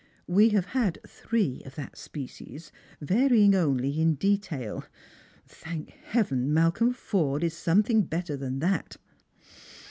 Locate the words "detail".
4.15-4.83